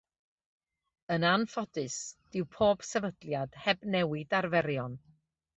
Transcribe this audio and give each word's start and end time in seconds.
Yn 1.15 1.25
anffodus, 1.31 1.99
dyw 2.31 2.49
pob 2.57 2.83
sefydliad 2.93 3.61
heb 3.67 3.89
newid 3.97 4.37
arferion. 4.43 5.01